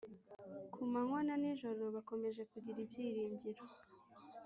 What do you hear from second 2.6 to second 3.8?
ibyiringiro